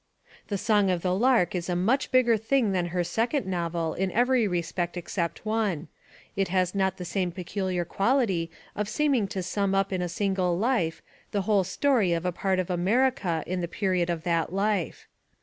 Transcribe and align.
The 0.47 0.57
Song 0.57 0.89
of 0.89 1.03
the 1.03 1.13
Lark 1.13 1.53
is 1.53 1.69
a 1.69 1.75
much 1.75 2.11
bigger 2.11 2.35
thing 2.35 2.71
than 2.71 2.87
her 2.87 3.03
second 3.03 3.45
novel 3.45 3.93
in 3.93 4.11
every 4.13 4.47
respect 4.47 4.97
except 4.97 5.45
one 5.45 5.89
it 6.35 6.47
has 6.47 6.73
not 6.73 6.97
the 6.97 7.05
same 7.05 7.31
peculiar 7.31 7.85
quality 7.85 8.49
of 8.75 8.89
seeming 8.89 9.27
to 9.27 9.43
sum 9.43 9.75
up 9.75 9.93
in 9.93 10.01
a 10.01 10.09
single 10.09 10.57
life 10.57 11.03
the 11.29 11.43
whole 11.43 11.63
history 11.63 12.13
of 12.13 12.25
a 12.25 12.31
part 12.31 12.57
of 12.57 12.71
America 12.71 13.43
in 13.45 13.61
the 13.61 13.67
period 13.67 14.09
of 14.09 14.23
that 14.23 14.51
life. 14.51 15.07